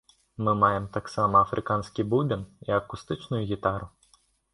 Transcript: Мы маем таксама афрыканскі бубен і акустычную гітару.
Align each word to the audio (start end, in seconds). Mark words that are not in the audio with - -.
Мы 0.45 0.53
маем 0.61 0.85
таксама 0.95 1.35
афрыканскі 1.45 2.05
бубен 2.13 2.41
і 2.67 2.73
акустычную 2.79 3.43
гітару. 3.53 3.85